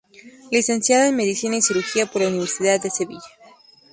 Licenciada 0.49 1.07
en 1.09 1.15
Medicina 1.15 1.57
y 1.57 1.61
Cirugía 1.61 2.07
por 2.07 2.23
la 2.23 2.29
Universidad 2.29 2.81
de 2.81 2.89
Sevilla. 2.89 3.21